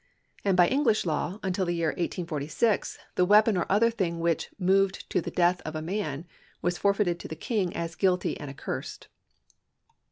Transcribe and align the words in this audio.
And 0.43 0.57
by 0.57 0.67
English 0.67 1.05
law 1.05 1.37
until 1.43 1.63
the 1.63 1.75
year 1.75 1.89
1846 1.89 2.97
the 3.13 3.23
weapon 3.23 3.55
or 3.55 3.67
other 3.71 3.91
thing 3.91 4.19
which" 4.19 4.49
moved 4.57 5.07
to 5.11 5.21
the 5.21 5.29
death 5.29 5.61
of 5.63 5.75
a 5.75 5.81
man" 5.83 6.25
was 6.63 6.79
forfeited 6.79 7.19
to 7.19 7.27
the 7.27 7.35
King 7.35 7.71
as 7.75 7.93
guilty 7.93 8.35
and 8.39 8.49
accursed. 8.49 9.09